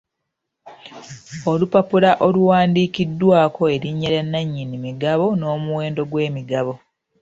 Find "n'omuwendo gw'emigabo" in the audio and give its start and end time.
5.39-6.73